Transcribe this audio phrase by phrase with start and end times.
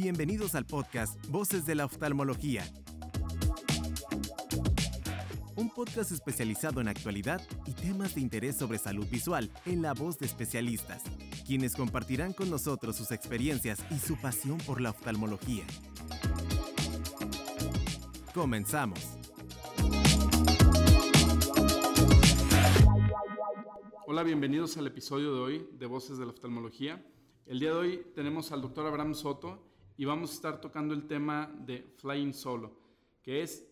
[0.00, 2.62] Bienvenidos al podcast Voces de la Oftalmología.
[5.56, 10.16] Un podcast especializado en actualidad y temas de interés sobre salud visual en la voz
[10.20, 11.02] de especialistas,
[11.44, 15.64] quienes compartirán con nosotros sus experiencias y su pasión por la oftalmología.
[18.32, 19.00] Comenzamos.
[24.06, 27.04] Hola, bienvenidos al episodio de hoy de Voces de la Oftalmología.
[27.46, 29.67] El día de hoy tenemos al doctor Abraham Soto
[29.98, 32.72] y vamos a estar tocando el tema de Flying Solo,
[33.20, 33.68] que es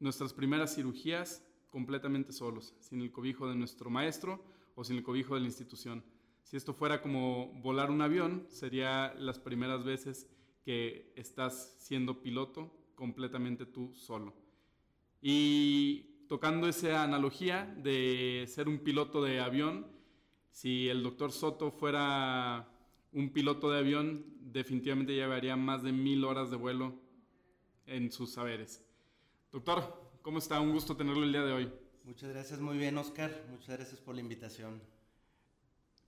[0.00, 4.42] nuestras primeras cirugías completamente solos, sin el cobijo de nuestro maestro
[4.74, 6.02] o sin el cobijo de la institución.
[6.42, 10.26] Si esto fuera como volar un avión, sería las primeras veces
[10.64, 14.32] que estás siendo piloto completamente tú solo.
[15.20, 19.86] Y tocando esa analogía de ser un piloto de avión,
[20.50, 22.66] si el doctor Soto fuera
[23.12, 26.94] un piloto de avión definitivamente llevaría más de mil horas de vuelo
[27.86, 28.84] en sus saberes.
[29.52, 30.60] Doctor, ¿cómo está?
[30.60, 31.72] Un gusto tenerlo el día de hoy.
[32.04, 34.80] Muchas gracias, muy bien Oscar, muchas gracias por la invitación.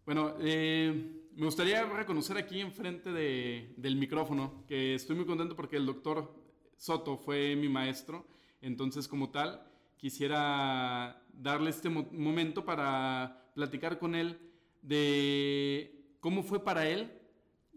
[0.05, 5.77] Bueno, eh, me gustaría reconocer aquí enfrente de, del micrófono que estoy muy contento porque
[5.77, 6.33] el doctor
[6.77, 8.27] Soto fue mi maestro,
[8.63, 14.39] entonces como tal quisiera darle este momento para platicar con él
[14.83, 17.13] de ¿Cómo fue para él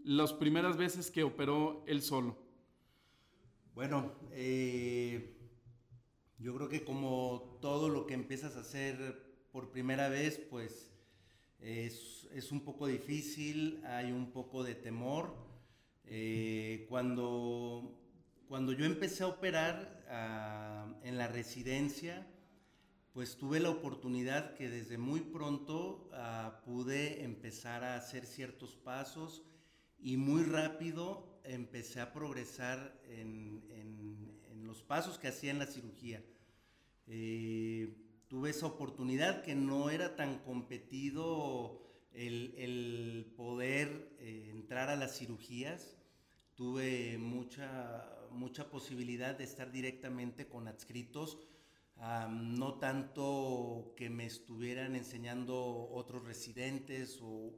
[0.04, 2.36] las primeras veces que operó él solo?
[3.74, 5.36] Bueno, eh,
[6.38, 10.92] yo creo que como todo lo que empiezas a hacer por primera vez, pues
[11.60, 15.36] es, un poco difícil, hay un poco de temor.
[16.04, 17.96] Eh, cuando,
[18.48, 22.26] cuando yo empecé a operar ah, en la residencia,
[23.12, 29.42] pues tuve la oportunidad que desde muy pronto ah, pude empezar a hacer ciertos pasos
[29.98, 33.62] y muy rápido empecé a progresar en,
[34.64, 36.24] los pasos que hacía en la cirugía.
[37.06, 37.94] Eh,
[38.28, 41.82] tuve esa oportunidad que no era tan competido
[42.14, 45.98] el, poder eh, entrar a las cirugías.
[46.54, 51.38] Tuve mucha, mucha posibilidad de estar directamente con adscritos
[52.30, 57.54] no tanto que me estuvieran enseñando otros residentes o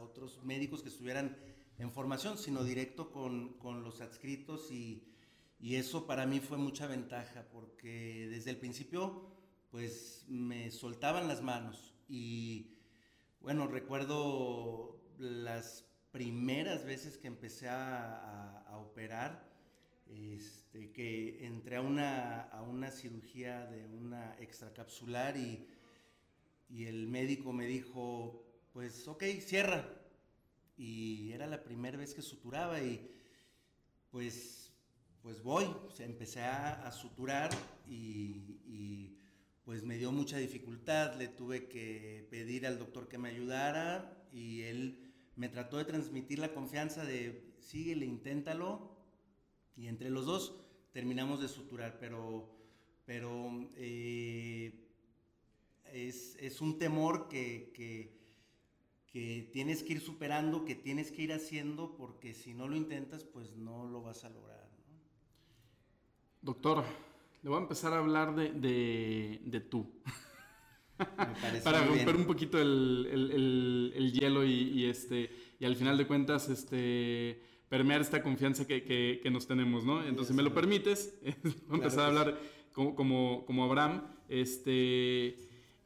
[0.00, 1.36] otros médicos que estuvieran
[1.78, 5.12] en formación, sino directo con, los adscritos y,
[5.60, 9.32] eso para mí fue mucha ventaja porque desde el principio
[9.70, 11.94] pues me soltaban las manos.
[12.08, 12.76] Y
[13.40, 19.55] bueno, recuerdo las primeras veces que empecé a operar,
[20.08, 25.66] este, que entré a una, a una cirugía de una extracapsular y,
[26.68, 29.88] y el médico me dijo, pues ok, cierra.
[30.76, 33.10] Y era la primera vez que suturaba y
[34.10, 34.72] pues,
[35.22, 35.66] pues voy,
[35.98, 37.50] empecé a, suturar
[37.88, 39.18] y, y,
[39.64, 44.62] pues me dio mucha dificultad, le tuve que pedir al doctor que me ayudara y
[44.62, 48.95] él me trató de transmitir la confianza de síguele, inténtalo,
[49.76, 50.54] y entre los dos
[50.92, 52.48] terminamos de suturar, pero,
[53.04, 54.72] pero eh,
[55.92, 58.16] es, un temor que, que,
[59.52, 63.56] tienes que ir superando, que tienes que ir haciendo, porque si no lo intentas, pues
[63.56, 64.68] no lo vas a lograr.
[66.42, 66.84] Doctor,
[67.42, 69.90] le voy a empezar a hablar de, de, tú.
[71.64, 78.00] Para romper un poquito el, hielo y, este, y al final de cuentas, este permear
[78.00, 80.00] esta confianza que, que, nos tenemos, ¿no?
[80.00, 81.14] Entonces, si me lo permites,
[81.68, 82.40] voy a empezar a hablar
[82.72, 84.02] como, como, como, Abraham.
[84.28, 85.36] Este,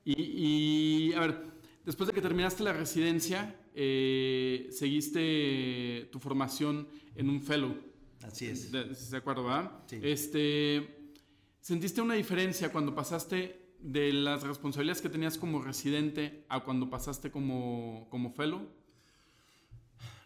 [0.04, 1.42] y, a ver,
[1.84, 7.76] después de que terminaste la residencia, eh, seguiste tu formación en un fellow.
[8.22, 8.70] Así es.
[8.70, 9.72] De, ¿De acuerdo, verdad?
[9.86, 10.00] Sí.
[10.02, 11.14] Este,
[11.60, 17.30] ¿Sentiste una diferencia cuando pasaste de las responsabilidades que tenías como residente a cuando pasaste
[17.30, 18.68] como, como fellow?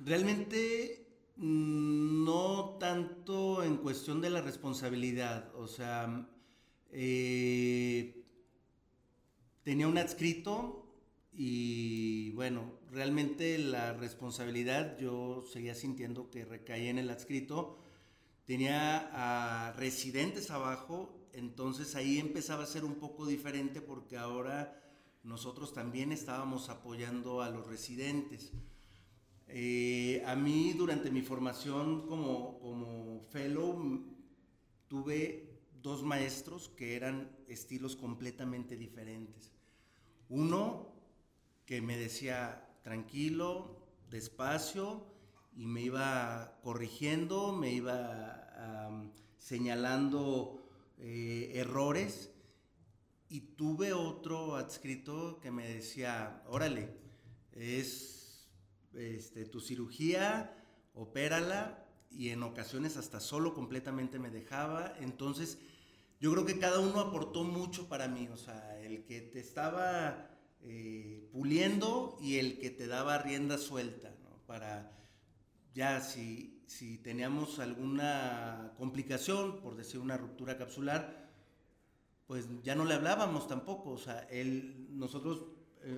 [0.00, 1.03] Realmente
[1.36, 6.28] no tanto en cuestión de la responsabilidad, o sea,
[6.90, 8.24] eh,
[9.64, 10.84] tenía un adscrito
[11.32, 17.78] y bueno, realmente la responsabilidad yo seguía sintiendo que recaía en el adscrito.
[18.44, 24.80] Tenía a residentes abajo, entonces ahí empezaba a ser un poco diferente porque ahora
[25.24, 28.52] nosotros también estábamos apoyando a los residentes.
[29.48, 34.02] Eh, a mí durante mi formación como, como fellow
[34.88, 39.52] tuve dos maestros que eran estilos completamente diferentes.
[40.28, 40.94] Uno
[41.66, 43.76] que me decía tranquilo,
[44.10, 45.04] despacio
[45.56, 48.40] y me iba corrigiendo, me iba
[49.38, 50.66] señalando
[50.98, 52.30] eh, errores
[53.28, 56.88] y tuve otro adscrito que me decía, órale,
[57.52, 58.23] es
[58.96, 60.56] este, tu cirugía,
[60.94, 65.58] opérala y en ocasiones hasta solo completamente me dejaba, entonces
[66.20, 70.30] yo creo que cada uno aportó mucho para mí, o sea, el que te estaba
[70.62, 74.10] eh, puliendo y el que te daba rienda suelta.
[74.46, 74.92] Para
[75.74, 81.30] ya si, si teníamos alguna complicación, por decir una ruptura capsular,
[82.26, 85.44] pues ya no le hablábamos tampoco, o sea, él, nosotros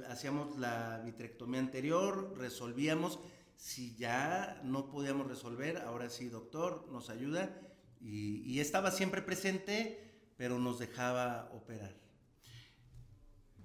[0.09, 3.19] hacíamos la vitrectomía anterior, resolvíamos,
[3.57, 7.61] si ya no podíamos resolver, ahora sí, doctor, nos ayuda,
[8.01, 9.99] y, y estaba siempre presente,
[10.37, 11.95] pero nos dejaba operar.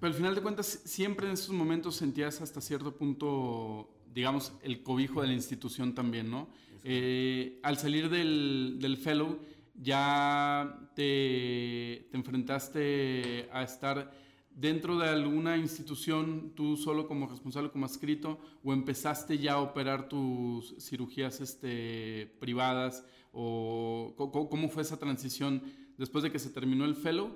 [0.02, 4.82] Pero al final de cuentas, siempre en esos momentos sentías hasta cierto punto, digamos, el
[4.82, 6.48] cobijo de la institución también, ¿no?
[6.82, 9.38] Eh, al salir del, del, fellow,
[9.74, 14.12] ya te, te, enfrentaste a estar
[14.54, 20.08] dentro de alguna institución, tú solo como responsable, como adscrito, o empezaste ya a operar
[20.08, 25.62] tus cirugías este, privadas, o cómo fue esa transición
[25.96, 27.34] después de que se terminó el fellow,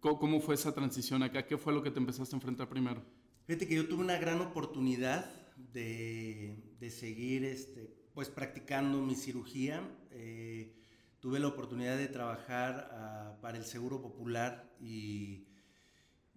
[0.00, 1.46] ¿cómo fue esa transición acá?
[1.46, 3.02] ¿Qué fue lo que te empezaste a enfrentar primero?
[3.46, 5.30] Fíjate que yo tuve una gran oportunidad
[5.72, 9.82] de, de seguir este, pues, practicando mi cirugía.
[10.10, 10.74] Eh,
[11.20, 15.47] tuve la oportunidad de trabajar uh, para el Seguro Popular y,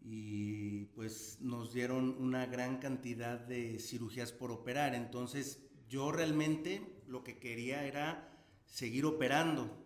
[0.02, 4.96] y pues nos dieron una gran cantidad de cirugías por operar.
[4.96, 5.60] Entonces
[5.90, 8.28] yo realmente lo que quería era
[8.66, 9.82] seguir operando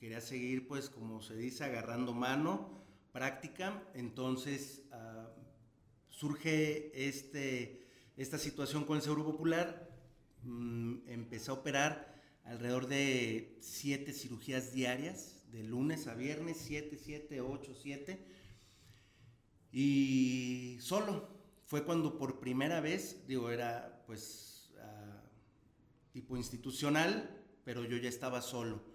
[0.00, 2.82] quería seguir, pues, como se dice, agarrando mano,
[3.12, 3.86] práctica.
[3.94, 5.28] Entonces uh,
[6.08, 7.86] surge este,
[8.16, 9.90] esta situación con el Seguro Popular.
[10.42, 17.42] Mm, empecé a operar alrededor de siete cirugías diarias, de lunes a viernes, siete, siete,
[17.42, 18.24] ocho, siete.
[19.72, 21.28] Y solo
[21.64, 28.42] fue cuando por primera vez, digo, era pues uh, tipo institucional, pero yo ya estaba
[28.42, 28.90] solo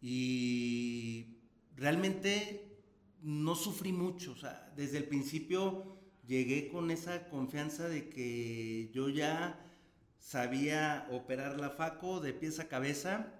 [0.00, 1.38] y
[1.76, 2.76] realmente
[3.22, 9.08] no sufrí mucho, o sea, desde el principio llegué con esa confianza de que yo
[9.08, 9.64] ya
[10.18, 13.34] sabía operar la FACO de pies a cabeza.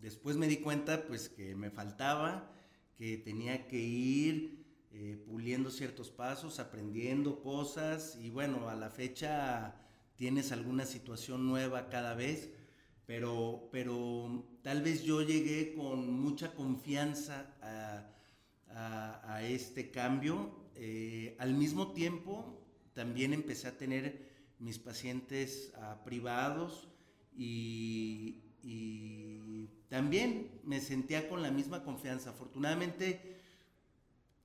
[0.00, 2.52] Después me di cuenta pues que me faltaba,
[2.96, 4.59] que tenía que ir
[4.92, 9.76] eh, puliendo ciertos pasos, aprendiendo cosas y bueno, a la fecha
[10.16, 12.50] tienes alguna situación nueva cada vez
[13.10, 17.56] pero, pero tal vez yo llegué con mucha confianza
[18.70, 20.68] a, este cambio.
[20.76, 22.62] Eh, al mismo tiempo,
[22.94, 26.86] también empecé a tener mis pacientes ah, privados
[27.36, 32.30] y, y, también me sentía con la misma confianza.
[32.30, 33.39] Afortunadamente,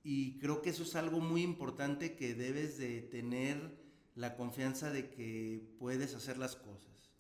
[0.08, 3.76] y creo que eso es algo muy importante que debes de tener
[4.14, 7.12] la confianza de que puedes hacer las cosas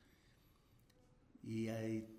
[1.41, 1.67] y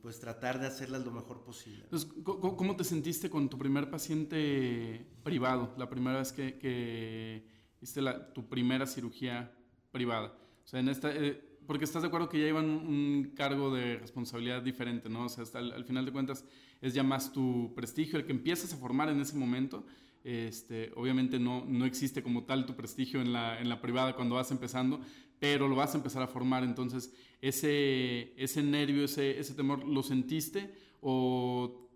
[0.02, 1.84] pues tratar de hacerlas lo mejor posible.
[2.24, 7.46] ¿cómo, te sentiste con tu primer paciente privado, la primera vez que, que
[7.80, 8.02] hiciste
[8.34, 9.56] tu primera cirugía
[9.92, 10.36] privada?
[10.64, 13.96] O sea, en esta, eh, porque estás de acuerdo que ya iban un cargo de
[13.96, 15.24] responsabilidad diferente, ¿no?
[15.24, 16.44] O sea, hasta al, final de cuentas
[16.80, 19.84] es ya más tu prestigio el que empiezas a formar en ese momento.
[20.24, 24.34] Este, obviamente no, no existe como tal tu prestigio en la, en la privada cuando
[24.34, 25.00] vas empezando,
[25.38, 26.64] pero lo vas a empezar a formar.
[26.64, 31.88] Entonces, ese, ese nervio, ese, ese temor, ¿lo sentiste o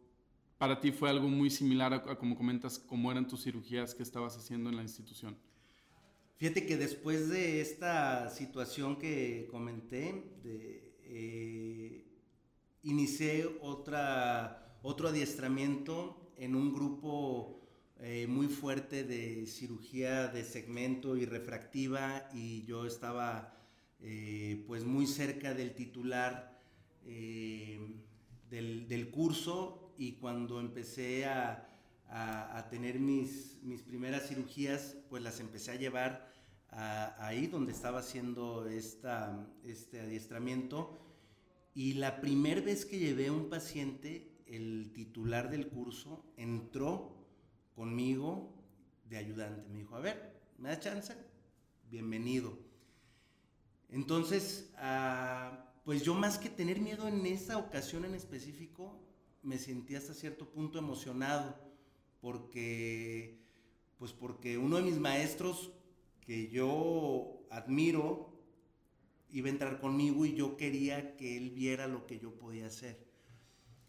[0.58, 4.36] para ti fue algo muy similar a, como comentas, cómo eran tus cirugías que estabas
[4.36, 5.36] haciendo en la institución?
[6.40, 10.24] Fíjate que después de esta situación que comenté,
[11.04, 12.02] eh,
[12.82, 17.60] inicié otra, otro adiestramiento en un grupo
[17.98, 23.54] eh, muy fuerte de cirugía de segmento y refractiva y yo estaba
[24.00, 26.58] eh, pues muy cerca del titular
[27.04, 27.96] eh,
[28.48, 31.69] del, curso y cuando empecé a,
[32.70, 36.30] tener mis, mis, primeras cirugías pues las empecé a llevar
[36.70, 40.98] ahí donde estaba haciendo esta, este adiestramiento
[41.74, 47.20] y la primera vez que llevé a un paciente el titular del curso entró
[47.74, 48.52] conmigo
[49.04, 49.68] de ayudante.
[49.68, 51.14] Me dijo, a ver, ¿me da chance?
[51.88, 52.58] Bienvenido.
[53.88, 59.00] Entonces, ah, pues yo más que tener miedo en esa ocasión en específico,
[59.42, 61.56] me sentí hasta cierto punto emocionado,
[62.20, 63.38] porque,
[63.98, 65.70] pues porque uno de mis maestros
[66.20, 68.30] que yo admiro,
[69.32, 72.98] iba a entrar conmigo y yo quería que él viera lo que yo podía hacer.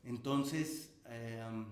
[0.04, 1.66] Entonces, em,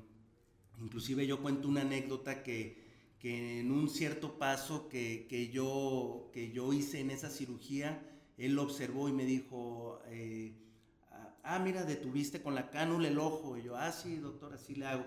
[0.80, 2.84] inclusive yo cuento una anécdota que,
[3.20, 8.02] que en un cierto paso que, que, yo, que yo hice en esa cirugía,
[8.38, 10.54] él lo observó y me dijo, eh,
[11.44, 13.58] ah, mira, detuviste con la cánula el ojo.
[13.58, 15.06] Y yo, ah, sí, doctor, así le hago.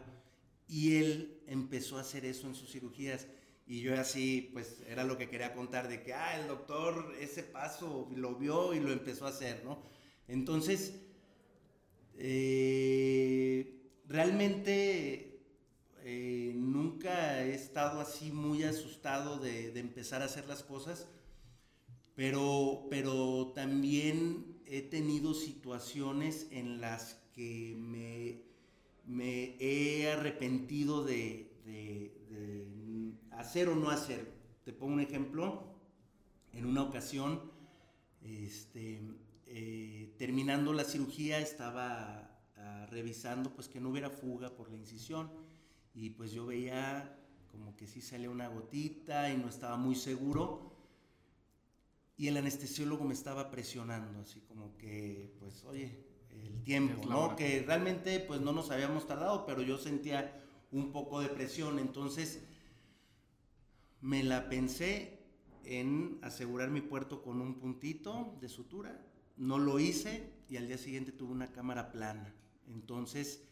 [0.73, 3.27] Y él empezó a hacer eso en sus cirugías.
[3.67, 7.43] Y yo así, pues era lo que quería contar, de que, ah, el doctor ese
[7.43, 9.83] paso lo vio y lo empezó a hacer, ¿no?
[10.29, 10.95] Entonces,
[12.17, 15.43] eh, realmente
[16.05, 21.07] eh, nunca he estado así muy asustado de, de, empezar a hacer las cosas,
[22.15, 28.52] pero, pero también he tenido situaciones en las que me,
[29.07, 31.51] me he arrepentido de,
[33.33, 34.33] hacer o no hacer.
[34.65, 35.73] Te pongo un ejemplo.
[36.53, 37.51] En una ocasión,
[38.23, 39.01] este,
[39.47, 45.31] eh, terminando la cirugía, estaba uh, revisando pues que no hubiera fuga por la incisión
[45.95, 47.19] y pues yo veía
[47.51, 50.73] como que sí salía una gotita y no estaba muy seguro
[52.17, 57.63] y el anestesiólogo me estaba presionando así como que pues oye el tiempo no que
[57.67, 62.43] realmente pues no nos habíamos tardado pero yo sentía un poco de presión entonces
[64.01, 65.21] me la pensé
[65.65, 69.01] en asegurar mi puerto con un puntito de sutura
[69.37, 72.35] no lo hice y al día siguiente tuve una cámara plana.
[72.69, 73.43] Entonces,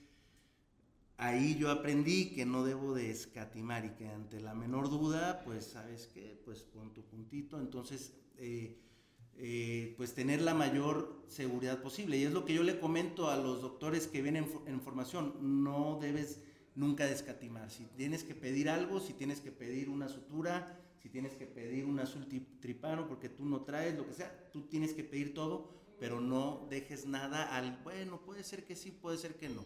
[1.17, 5.67] ahí yo aprendí que no debo de escatimar y que ante la menor duda, pues,
[5.67, 6.41] ¿sabes qué?
[6.45, 7.59] Pues pon tu puntito.
[7.59, 8.79] Entonces, eh,
[9.43, 12.19] eh, pues tener la mayor seguridad posible.
[12.19, 15.65] Y es lo que yo le comento a los doctores que vienen en formación.
[15.65, 16.41] No debes
[16.75, 17.71] nunca de escatimar.
[17.71, 21.85] Si tienes que pedir algo, si tienes que pedir una sutura, si tienes que pedir
[21.85, 22.27] un azul
[22.61, 26.67] tripano porque tú no traes, lo que sea, tú tienes que pedir todo, pero no
[26.69, 29.65] dejes nada al, bueno, puede ser que sí, puede ser que no.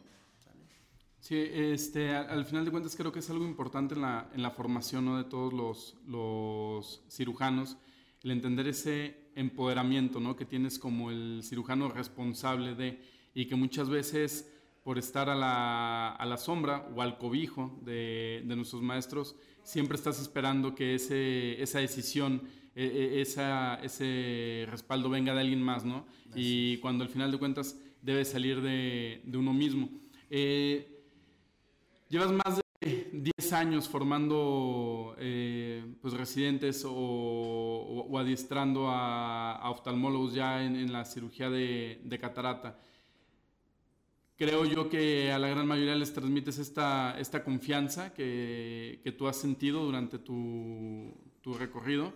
[1.21, 4.50] Sí, este, al, final de cuentas creo que es algo importante en la, en la
[4.50, 5.16] formación ¿no?
[5.16, 7.78] de todos los, los, cirujanos,
[8.25, 10.35] el entender ese empoderamiento ¿no?
[10.35, 13.00] que tienes como el cirujano responsable de,
[13.35, 14.50] y que muchas veces
[14.83, 19.97] por estar a la, a la sombra o al cobijo de, de nuestros maestros, siempre
[19.97, 22.43] estás esperando que ese, esa decisión,
[22.75, 26.07] e, e, esa, ese respaldo venga de alguien más, ¿no?
[26.35, 29.88] Y cuando al final de cuentas debe salir de, de uno mismo.
[30.28, 31.02] Eh,
[32.11, 32.63] llevas más de
[33.25, 41.49] 10 años formando eh, pues residentes o, adiestrando a, a, oftalmólogos ya en, la cirugía
[41.49, 42.78] de, catarata
[44.37, 49.26] creo yo que a la gran mayoría les transmites esta, esta confianza que, que tú
[49.26, 52.12] has sentido durante tu, tu recorrido.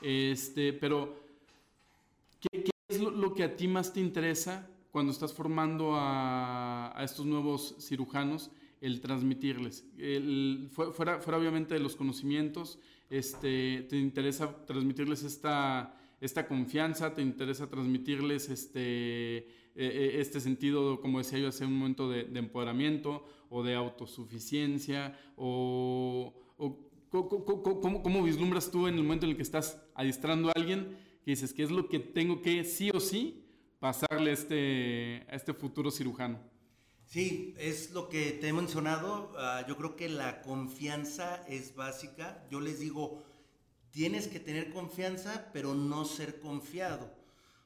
[0.00, 1.20] Este, pero,
[2.40, 7.76] ¿qué, es lo, que a ti más te interesa cuando estás formando a estos nuevos
[7.80, 8.50] cirujanos?
[8.80, 9.86] El transmitirles.
[9.98, 12.78] El, fuera, fuera obviamente de los conocimientos,
[13.10, 21.00] este, te interesa transmitirles esta, esta confianza, te interesa transmitirles este, eh, eh, este sentido,
[21.00, 26.34] como decía yo hace un momento, de, empoderamiento o de autosuficiencia o,
[27.10, 31.52] ¿cómo, vislumbras tú en el momento en el que estás adiestrando a alguien que dices
[31.54, 33.44] que es lo que tengo que sí o sí
[33.78, 36.40] pasarle a este, a este futuro cirujano?
[37.08, 39.32] Sí, es lo que te he mencionado.
[39.32, 42.46] Uh, yo creo que la confianza es básica.
[42.50, 43.22] Yo les digo,
[43.90, 47.10] tienes que tener confianza, pero no ser confiado.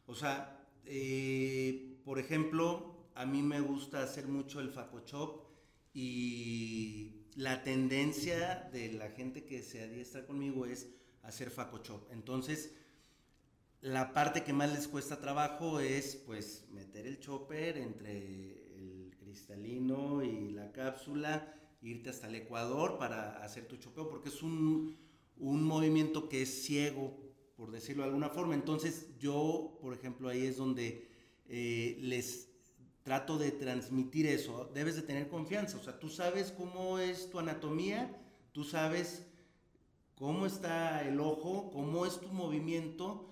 [0.07, 5.43] O sea, eh, por ejemplo, a mí me gusta hacer mucho el facochop
[5.93, 10.87] y la tendencia de la gente que se adiestra conmigo es
[11.25, 12.13] hacer facochop.
[12.13, 12.75] Entonces,
[13.81, 18.62] la parte que más les cuesta trabajo es pues meter el chopper entre
[19.33, 24.97] cristalino y la cápsula, irte hasta el ecuador para hacer tu chopeo, porque es un,
[25.39, 27.23] un movimiento que es ciego
[27.57, 28.55] por decirlo de alguna forma.
[28.55, 31.09] Entonces yo, por ejemplo, ahí es donde
[31.47, 32.49] eh, les
[33.05, 34.71] trato de transmitir eso.
[34.75, 38.21] Debes de tener confianza, o sea, tú sabes cómo es tu anatomía,
[38.53, 39.27] tú sabes
[40.15, 43.32] cómo está el ojo, cómo es tu movimiento,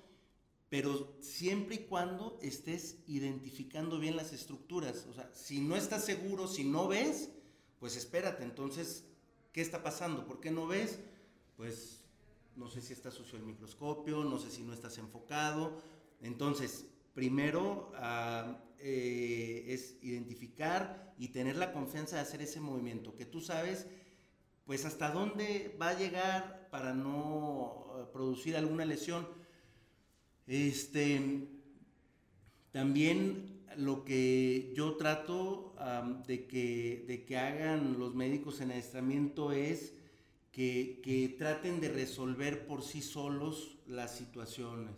[0.70, 5.04] pero siempre y cuando estés identificando bien las estructuras.
[5.10, 7.28] O sea, si no estás seguro, si no ves,
[7.80, 9.04] pues espérate, entonces,
[9.52, 10.24] ¿qué está pasando?
[10.24, 11.00] ¿Por qué no ves?
[11.56, 12.04] Pues
[12.54, 15.82] no sé si está sucio el microscopio, no sé si no estás enfocado.
[16.22, 23.26] Entonces, primero uh, eh, es identificar y tener la confianza de hacer ese movimiento, que
[23.26, 23.86] tú sabes
[24.66, 29.39] pues hasta dónde va a llegar para no uh, producir alguna lesión.
[30.50, 31.46] Este,
[32.72, 35.76] También lo que yo trato
[36.26, 39.94] de, que, de que hagan los médicos en adiestramiento es
[40.50, 44.92] que, que, traten de resolver por sí solos las situaciones.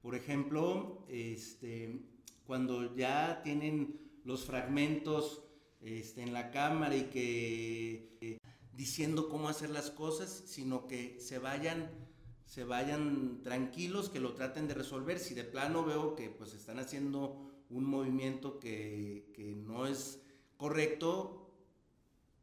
[0.00, 2.00] Por ejemplo, este,
[2.46, 5.42] cuando ya tienen los fragmentos
[5.82, 8.38] este, en la cámara y que eh,
[8.72, 12.07] diciendo cómo hacer las cosas, sino que se vayan,
[12.48, 15.18] se vayan tranquilos, que lo traten de resolver.
[15.18, 17.36] Si de plano veo que pues están haciendo
[17.68, 20.22] un movimiento que, que no es
[20.56, 21.52] correcto,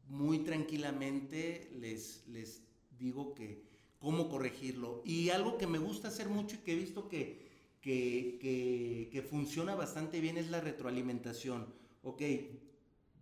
[0.08, 2.62] muy tranquilamente les, les
[2.96, 3.64] digo que
[3.98, 5.02] cómo corregirlo.
[5.04, 7.48] Y algo que me gusta hacer mucho y que he visto que,
[7.80, 11.66] que, que, que funciona bastante bien es la retroalimentación.
[12.04, 12.22] Ok,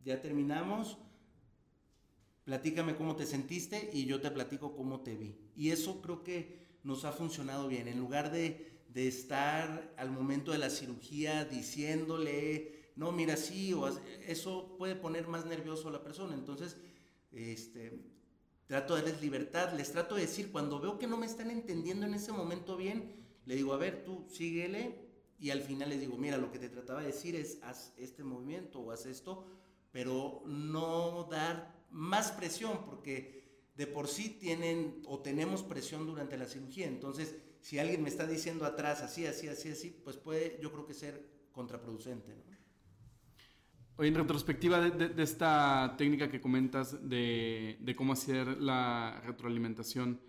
[0.04, 0.98] ya terminamos,
[2.44, 5.34] platícame cómo te sentiste y yo te platico cómo te vi.
[5.56, 7.88] Y eso creo que nos ha funcionado bien.
[7.88, 13.88] En lugar de, de estar al momento de la cirugía diciéndole, no, mira, sí, o
[14.26, 16.34] eso puede poner más nervioso a la persona.
[16.34, 16.76] Entonces,
[17.32, 17.98] este,
[18.66, 22.06] trato de darles libertad, les trato de decir, cuando veo que no me están entendiendo
[22.06, 25.04] en ese momento bien, le digo, a ver, tú síguele
[25.38, 28.22] y al final les digo, mira, lo que te trataba de decir es, haz este
[28.22, 29.44] movimiento o haz esto,
[29.90, 33.43] pero no dar más presión, porque
[33.76, 36.86] de por sí tienen o tenemos presión durante la cirugía.
[36.86, 40.86] Entonces, si alguien me está diciendo atrás así, así, así, así, pues puede, yo creo
[40.86, 42.34] que ser contraproducente.
[42.34, 42.54] ¿no?
[43.96, 50.20] Oye, en retrospectiva de, esta técnica que comentas de, cómo hacer la retroalimentación,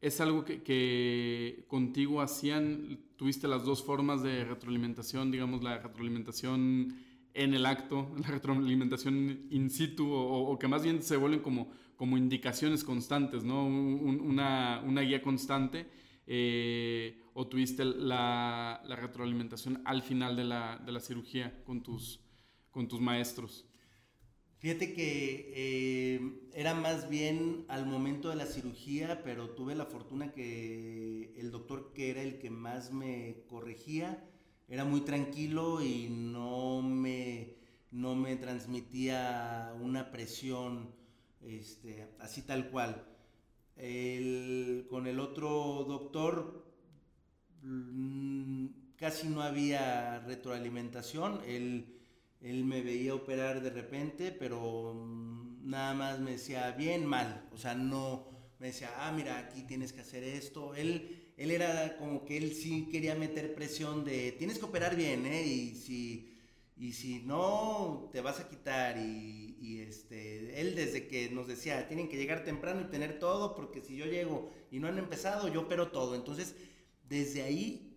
[0.00, 3.00] ¿es algo que, contigo hacían?
[3.16, 6.96] ¿Tuviste las dos formas de retroalimentación, digamos, la retroalimentación
[7.34, 11.70] en el acto, la retroalimentación in situ, o, que más bien se vuelven como,
[12.02, 13.64] como indicaciones constantes, ¿no?
[13.64, 15.86] una, una, guía constante,
[16.26, 22.18] eh, o tuviste la, la, retroalimentación al final de la, de la cirugía con tus
[22.72, 23.68] con tus maestros?
[24.58, 30.32] Fíjate que eh, era más bien al momento de la cirugía, pero tuve la fortuna
[30.32, 34.28] que el doctor que era el que más me corregía
[34.66, 37.58] era muy tranquilo y no me,
[37.92, 41.00] no me transmitía una presión
[41.46, 43.04] este, así tal cual.
[44.88, 46.64] con el otro doctor
[47.62, 51.40] mm, casi no había retroalimentación.
[51.46, 51.98] Él,
[52.40, 57.48] él me veía operar de repente, pero mm, nada más me decía bien, mal.
[57.52, 58.30] O sea, no
[58.62, 60.74] me decía, ah, mira, aquí tienes que hacer esto.
[60.76, 65.26] Él, él era como que él sí quería meter presión de, tienes que operar bien,
[65.26, 65.44] ¿eh?
[65.44, 66.32] Y si,
[66.76, 68.96] y si no, te vas a quitar.
[68.98, 69.51] Y,
[70.74, 74.50] desde que nos decía, tienen que llegar temprano y tener todo, porque si yo llego
[74.70, 76.14] y no han empezado, yo opero todo.
[76.14, 76.54] Entonces,
[77.08, 77.92] desde ahí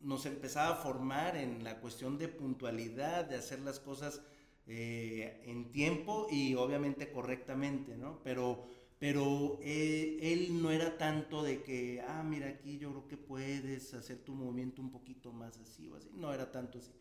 [0.00, 4.20] nos empezaba a formar en la cuestión de puntualidad, de hacer las cosas
[4.66, 8.20] eh, en tiempo y obviamente correctamente, ¿no?
[8.22, 8.64] Pero,
[8.98, 13.94] pero eh, él no era tanto de que, ah, mira aquí yo creo que puedes
[13.94, 16.92] hacer tu movimiento un poquito más así o así, no era tanto así.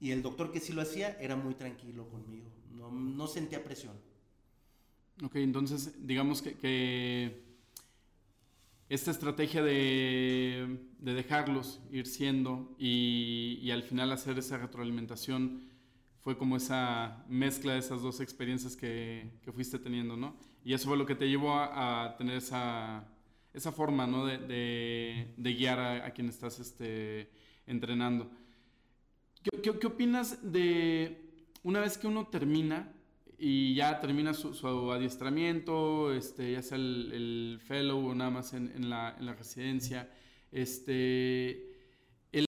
[0.00, 3.94] Y el doctor que sí lo hacía era muy tranquilo conmigo, no, no sentía presión.
[5.22, 7.46] Ok, entonces digamos que
[8.88, 15.68] esta estrategia de, dejarlos ir siendo y, al final hacer esa retroalimentación
[16.20, 20.36] fue como esa mezcla de esas dos experiencias que, fuiste teniendo, ¿no?
[20.64, 23.08] Y eso fue lo que te llevó a, tener esa,
[23.52, 24.24] esa forma, ¿no?
[24.24, 27.30] De, guiar a, quien estás este,
[27.66, 28.30] entrenando.
[29.42, 32.92] ¿Qué, ¿Qué, qué, opinas de una vez que uno termina
[33.38, 39.16] y ya termina su, adiestramiento, este, ya sea el, fellow o nada más en, la,
[39.38, 40.10] residencia,
[40.50, 41.70] este,
[42.32, 42.46] el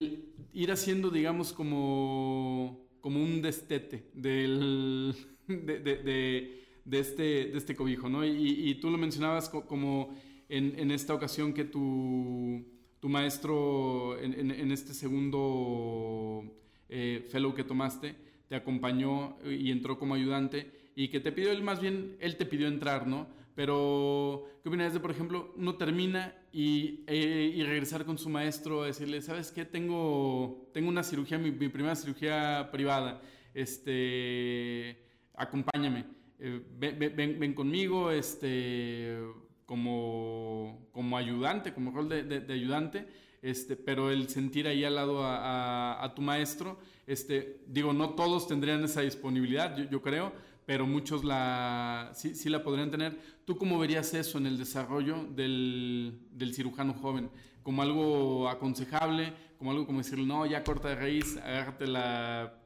[0.52, 5.14] ir haciendo, digamos, como, como un destete del,
[5.46, 8.24] de, este, de este cobijo, ¿no?
[8.24, 10.16] Y, tú lo mencionabas como
[10.48, 12.64] en, esta ocasión que tu,
[13.00, 16.44] tu maestro en, este segundo
[16.88, 18.16] eh, fellow que tomaste,
[18.48, 22.44] te acompañó y entró como ayudante y que te pidió él, más bien, él te
[22.44, 23.28] pidió entrar, ¿no?
[23.54, 28.82] Pero, ¿qué opinas de, por ejemplo, uno termina y, eh, y, regresar con su maestro
[28.82, 29.64] a decirle, ¿sabes qué?
[29.64, 33.22] Tengo, tengo una cirugía, mi, primera cirugía privada,
[33.54, 34.98] este,
[35.34, 36.04] acompáñame,
[36.40, 39.18] eh, ven, ven, conmigo, este,
[39.66, 43.06] como, como ayudante, como rol de, de, ayudante,
[43.40, 48.48] este, pero el sentir ahí al lado a, a, tu maestro, este, digo, no todos
[48.48, 53.18] tendrían esa disponibilidad, yo, yo creo, pero muchos la, sí, sí, la podrían tener.
[53.46, 57.30] ¿Tú cómo verías eso en el desarrollo del, del cirujano joven?
[57.68, 62.62] como algo aconsejable, como algo como decirle, no, ya corta de raíz, agárrate la,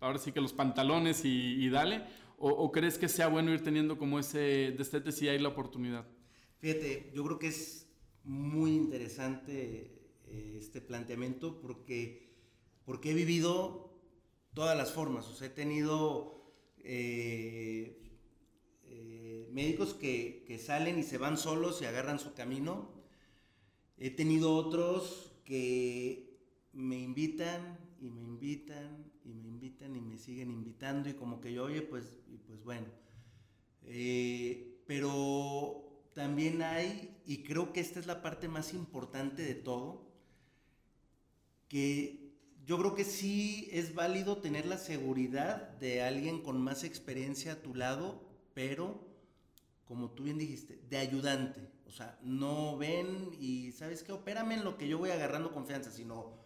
[0.00, 2.04] ahora sí que los pantalones y, dale?
[2.36, 6.06] O, crees que sea bueno ir teniendo como ese destete si hay la oportunidad?
[6.58, 7.88] Fíjate, yo creo que es
[8.22, 12.28] muy interesante eh, este planteamiento porque,
[12.84, 13.98] porque he vivido
[14.52, 16.37] todas las formas, o sea, he tenido
[16.90, 18.00] eh,
[18.86, 22.90] eh, médicos que, que, salen y se van solos y agarran su camino.
[23.98, 26.40] He tenido otros que
[26.72, 31.52] me invitan y me invitan y me invitan y me siguen invitando y como que
[31.52, 32.86] yo, oye, pues, y pues bueno.
[33.84, 40.08] Eh, pero también hay, y creo que esta es la parte más importante de todo,
[41.68, 42.27] que
[42.68, 47.62] yo creo que sí es válido tener la seguridad de alguien con más experiencia a
[47.62, 49.08] tu lado, pero
[49.86, 51.66] como tú bien dijiste, de ayudante.
[51.86, 55.90] O sea, no ven y sabes qué, opérame en lo que yo voy agarrando confianza,
[55.90, 56.44] sino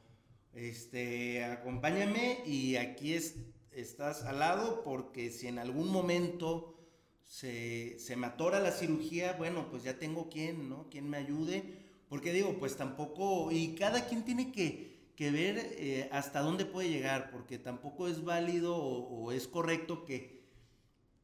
[0.53, 3.35] este, acompáñame y aquí es,
[3.73, 6.79] estás al lado porque si en algún momento
[7.25, 10.89] se, se me atora la cirugía, bueno, pues ya tengo quien, ¿no?
[10.89, 11.83] Quien me ayude.
[12.09, 14.92] Porque digo, pues tampoco, y cada quien tiene que,
[15.23, 20.05] que ver eh, hasta dónde puede llegar, porque tampoco es válido o, o, es correcto
[20.05, 20.43] que,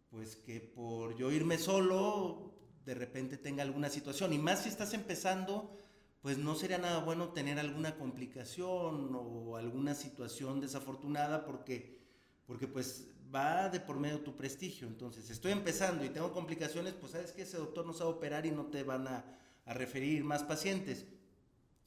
[0.09, 2.55] pues que por yo irme solo,
[2.87, 4.33] de repente tenga alguna situación.
[4.33, 5.77] Y más si estás empezando,
[6.23, 11.99] pues no sería nada bueno tener alguna complicación o alguna situación desafortunada porque,
[12.47, 14.87] porque pues va de por medio tu prestigio.
[14.87, 18.53] Entonces, estoy empezando y tengo complicaciones, pues sabes que ese doctor no sabe operar y
[18.53, 19.25] no te van a,
[19.65, 21.05] a referir más pacientes.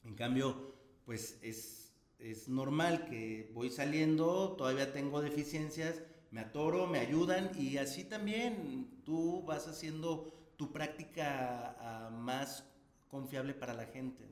[0.04, 0.74] En cambio,
[1.06, 1.81] pues es,
[2.22, 8.88] es normal que voy saliendo, todavía tengo deficiencias, me atoro, me ayudan y así también
[9.04, 11.76] tú vas haciendo tu práctica
[12.10, 12.64] uh, más
[13.10, 14.24] confiable para la gente.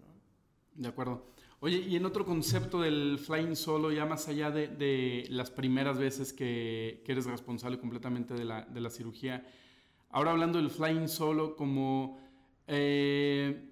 [0.74, 1.26] De acuerdo.
[1.59, 6.33] Oye, y en otro concepto del flying solo, ya más allá de, las primeras veces
[6.33, 9.46] que, que, eres responsable completamente de la, de la cirugía,
[10.09, 12.18] ahora hablando del flying solo, como
[12.66, 13.69] eh,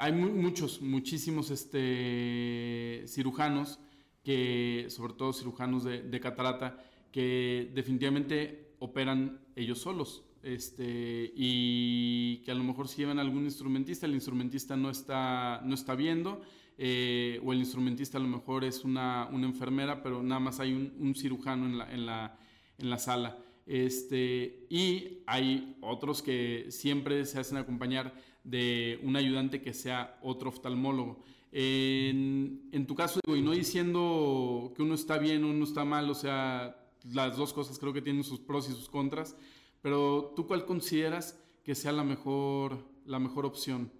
[0.00, 3.78] hay muchos, muchísimos este, cirujanos,
[4.24, 6.82] que, sobre todo cirujanos de, de catarata,
[7.12, 14.06] que definitivamente operan ellos solos este, y que a lo mejor si llevan algún instrumentista,
[14.06, 16.40] el instrumentista no está, no está viendo,
[16.78, 20.72] eh, o el instrumentista a lo mejor es una, una enfermera, pero nada más hay
[20.72, 22.38] un, un cirujano en la, en la,
[22.78, 23.36] en la sala.
[23.70, 30.48] Este, y hay otros que siempre se hacen acompañar de un ayudante que sea otro
[30.48, 31.22] oftalmólogo.
[31.52, 36.84] En, tu caso, y no diciendo que uno está bien uno está mal, o sea,
[37.12, 39.36] las dos cosas creo que tienen sus pros y sus contras,
[39.82, 43.92] pero tú cuál consideras que sea la mejor, la mejor opción?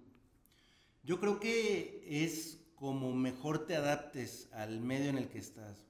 [1.01, 5.81] Yo creo que es como mejor te adaptes al medio en el que estás.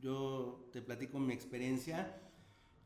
[0.00, 2.22] Yo te platico mi experiencia.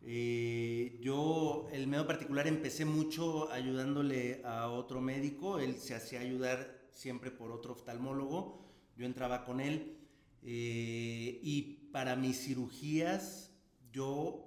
[0.03, 5.59] Eh, yo, el medio particular, empecé mucho ayudándole a otro médico.
[5.59, 8.65] Él se hacía ayudar siempre por otro oftalmólogo.
[8.97, 9.97] Yo entraba con él.
[10.43, 13.53] Eh, y para mis cirugías,
[13.93, 14.47] yo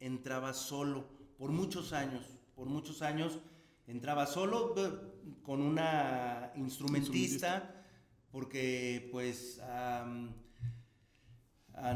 [0.00, 2.24] entraba solo por muchos años,
[2.54, 3.38] por muchos años
[3.86, 4.74] entraba solo
[5.42, 7.84] con una instrumentista,
[8.30, 9.60] porque pues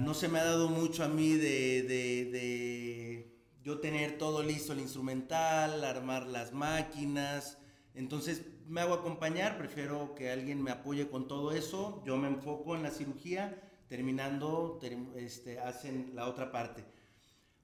[0.01, 4.81] no se me ha dado mucho a mí de, de, yo tener todo listo el
[4.81, 7.59] instrumental, armar las máquinas,
[7.95, 12.75] entonces me hago acompañar, prefiero que alguien me apoye con todo eso, yo me enfoco
[12.75, 14.79] en la cirugía, terminando
[15.17, 16.85] este, hacen la otra parte.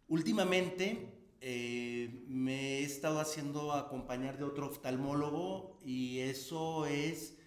[0.08, 7.37] Últimamente eh, me he estado haciendo acompañar de otro oftalmólogo y eso es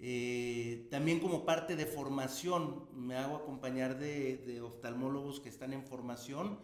[0.00, 2.86] eh, también como parte de formación.
[2.94, 6.58] Me hago acompañar de, oftalmólogos que están en formación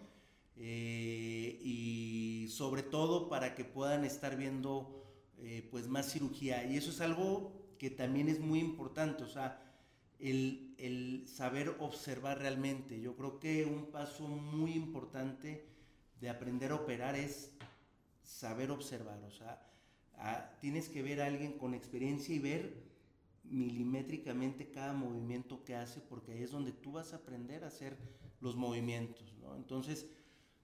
[0.57, 5.01] eh, y sobre todo para que puedan estar viendo
[5.71, 6.65] pues más cirugía.
[6.65, 9.61] Y eso es algo que también es muy importante, o sea,
[10.19, 12.99] el, el saber observar realmente.
[13.01, 15.67] Yo creo que un paso muy importante
[16.21, 17.51] de aprender a operar es
[18.23, 19.61] saber observar, o sea,
[20.61, 22.94] tienes que ver a alguien con experiencia y ver
[23.45, 27.97] milimétricamente cada movimiento que hace, porque ahí es donde tú vas a aprender a hacer
[28.41, 29.57] los movimientos, ¿no?
[29.57, 30.07] Entonces,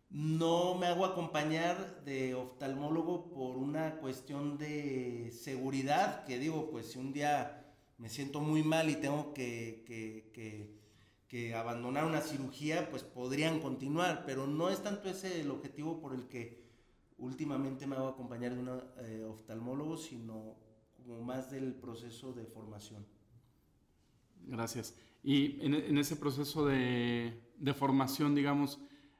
[0.08, 6.98] no me hago acompañar de oftalmólogo por una cuestión de seguridad, que digo, pues si
[6.98, 10.80] un día me siento muy mal y tengo que, que, que
[11.30, 16.12] que abandonar una cirugía, pues podrían continuar, pero no es tanto ese el objetivo por
[16.12, 16.60] el que
[17.18, 20.56] últimamente me hago acompañar de un eh, oftalmólogo, sino
[21.10, 23.04] como más del proceso de formación.
[24.46, 24.96] Gracias.
[25.24, 27.34] Y en, ese proceso de,
[27.76, 28.78] formación, digamos,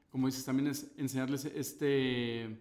[0.08, 2.56] como dices, también es enseñarles este, e,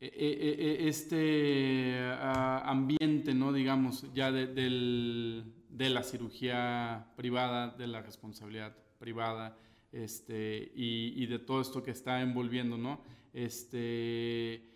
[0.00, 3.52] e, e, este ambiente, ¿no?
[3.52, 5.42] Digamos, ya de,
[5.78, 9.58] la cirugía privada, de la responsabilidad privada,
[9.90, 13.00] este, y, y, de todo esto que está envolviendo, ¿no?
[13.32, 14.70] Este,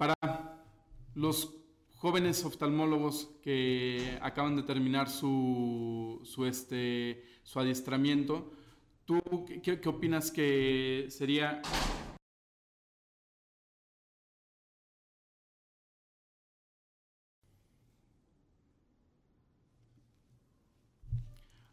[0.00, 0.14] para
[1.14, 1.54] los
[1.96, 8.50] jóvenes oftalmólogos que acaban de terminar su, su, este, su adiestramiento,
[9.04, 9.20] ¿tú
[9.62, 11.60] qué, opinas que sería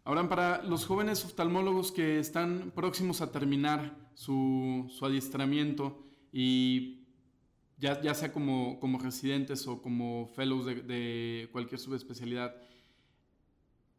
[0.04, 6.97] Ahora, para los jóvenes oftalmólogos que están próximos a terminar su, su adiestramiento y
[7.78, 12.56] ya, sea como, como, residentes o como fellows de, cualquier subespecialidad,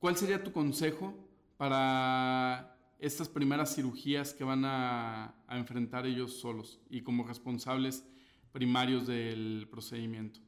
[0.01, 1.15] ¿cuál sería tu consejo
[1.57, 8.05] para estas primeras cirugías que van a, enfrentar ellos solos y como responsables
[8.53, 10.41] primarios del procedimiento?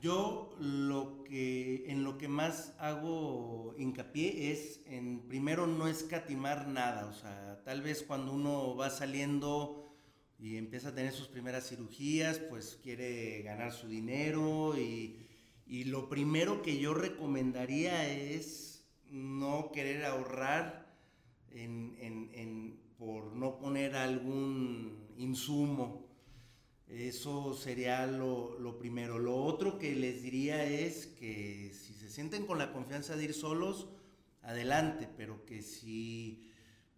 [0.00, 7.06] Yo lo que en lo que más hago hincapié es en primero no escatimar nada,
[7.06, 9.93] o sea, tal vez cuando uno va saliendo
[10.38, 15.20] y empieza a tener sus primeras cirugías, pues quiere ganar su dinero y,
[15.86, 20.94] lo primero que yo recomendaría es no querer ahorrar
[22.98, 26.06] por no poner algún insumo.
[26.86, 29.18] Eso sería lo, lo, primero.
[29.18, 33.34] Lo otro que les diría es que si se sienten con la confianza de ir
[33.34, 33.88] solos,
[34.42, 36.50] adelante, pero que si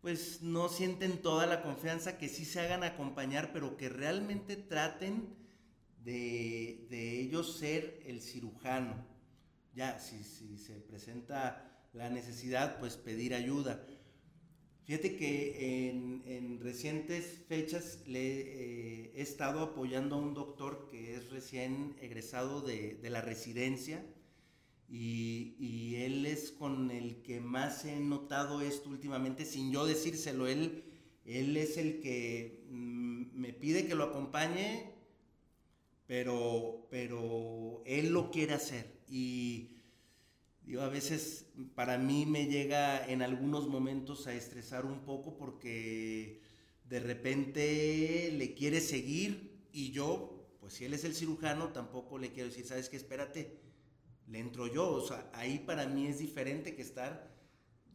[0.07, 5.35] pues no sienten toda la confianza, que sí se hagan acompañar, pero que realmente traten
[6.05, 9.05] de, ellos ser el cirujano.
[9.75, 10.23] Ya, si,
[10.59, 13.85] se presenta la necesidad, pues pedir ayuda.
[14.85, 21.31] Fíjate que en, recientes fechas le eh, he estado apoyando a un doctor que es
[21.31, 24.05] recién egresado de, de la residencia
[24.89, 30.85] y, él es con el que más he notado esto últimamente, sin yo decírselo, él,
[31.25, 34.93] él es el que mm, me pide que lo acompañe,
[36.07, 39.01] pero, pero él lo quiere hacer.
[39.09, 39.71] Y
[40.63, 46.43] digo, a veces para mí me llega en algunos momentos a estresar un poco porque
[46.85, 52.31] de repente le quiere seguir y yo, pues si él es el cirujano, tampoco le
[52.31, 53.66] quiero decir, sabes qué, espérate
[54.29, 54.91] le entro yo.
[54.91, 57.35] O sea, ahí para mí es diferente que estar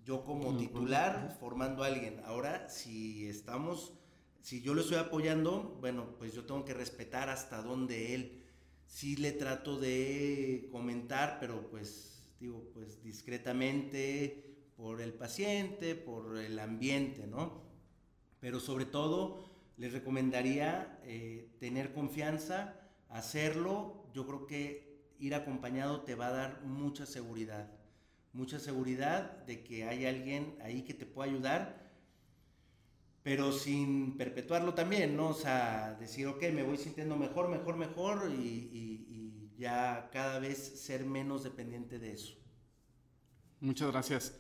[0.03, 2.21] yo como titular formando a alguien.
[2.25, 3.93] Ahora, si estamos,
[4.41, 8.43] si yo lo estoy apoyando, bueno, pues yo tengo que respetar hasta donde él.
[8.85, 16.59] Sí le trato de comentar, pero pues digo, pues discretamente por el paciente, por el
[16.59, 17.61] ambiente, ¿no?
[18.39, 22.75] Pero sobre todo les recomendaría eh, tener confianza,
[23.09, 24.07] hacerlo.
[24.13, 24.90] Yo creo que
[25.21, 27.71] ir acompañado te va a dar mucha seguridad.
[28.33, 31.91] Mucha seguridad de que hay alguien ahí que te pueda ayudar,
[33.23, 35.29] pero sin perpetuarlo también, ¿no?
[35.29, 38.97] O sea, decir, ok, me voy sintiendo mejor, mejor, mejor y,
[39.57, 42.35] ya cada vez ser menos dependiente de eso.
[43.59, 44.35] Muchas gracias.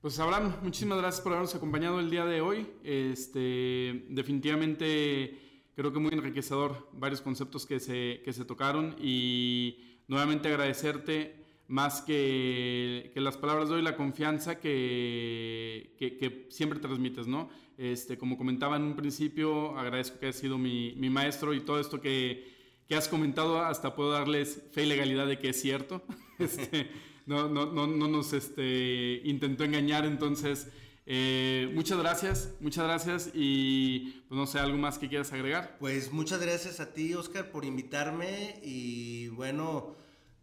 [0.00, 2.68] Pues Abraham, muchísimas gracias por habernos acompañado el día de hoy.
[2.82, 10.48] Este, definitivamente creo que muy enriquecedor varios conceptos que se, que se tocaron y nuevamente
[10.48, 17.48] agradecerte más que, que, las palabras de hoy, la confianza que, que, siempre transmites, ¿no?
[17.78, 21.80] Este, como comentaba en un principio, agradezco que hayas sido mi, mi maestro y todo
[21.80, 22.52] esto que,
[22.94, 26.02] has comentado, hasta puedo darles fe y legalidad de que es cierto.
[26.36, 26.90] Este,
[27.26, 30.68] no, no, no, no, nos este, intentó engañar, entonces...
[31.06, 35.76] Eh, muchas gracias, muchas gracias y pues no sé, algo más que quieras agregar.
[35.78, 39.94] Pues muchas gracias a ti, Oscar, por invitarme y bueno,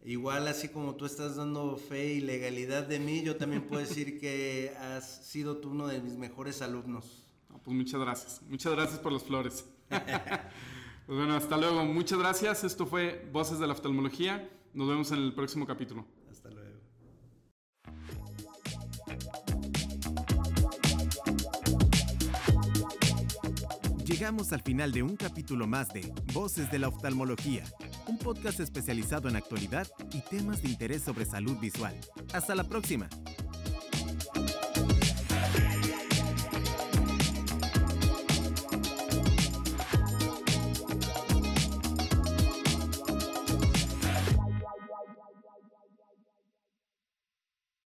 [0.06, 4.20] igual así como tú estás dando fe y legalidad de mí, yo también puedo decir
[4.22, 7.24] que has sido tú uno de mis mejores alumnos.
[7.64, 9.66] pues muchas gracias, muchas gracias por las flores.
[9.90, 15.18] pues bueno, hasta luego, muchas gracias, esto fue Voces de la Oftalmología, nos vemos en
[15.18, 16.06] el próximo capítulo.
[24.22, 27.64] Llegamos al final de un capítulo más de Voces de la Oftalmología,
[28.06, 32.00] un podcast especializado en actualidad y temas de interés sobre salud visual.
[32.32, 33.10] Hasta la próxima.